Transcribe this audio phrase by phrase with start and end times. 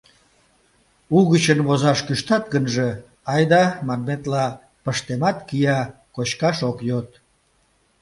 [1.17, 2.89] Угычын возаш кӱштат гынже...
[3.33, 4.45] айда, манметла,
[4.83, 5.79] пыштемат, кия,
[6.15, 7.07] кочкаш ок йод.